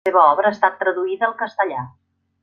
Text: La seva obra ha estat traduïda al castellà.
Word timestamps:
La 0.07 0.09
seva 0.09 0.21
obra 0.35 0.49
ha 0.49 0.53
estat 0.55 0.79
traduïda 0.79 1.27
al 1.27 1.35
castellà. 1.41 1.83